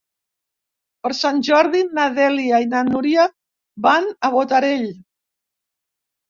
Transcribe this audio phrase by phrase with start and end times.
[1.01, 3.27] Per Sant Jordi na Dèlia i na Núria
[3.87, 4.89] van a Botarell.